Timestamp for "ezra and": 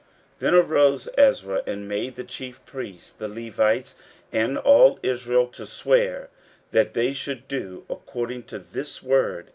1.15-1.87